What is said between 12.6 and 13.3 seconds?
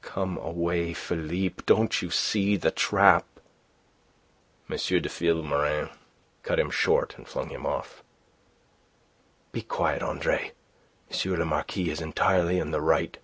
the right."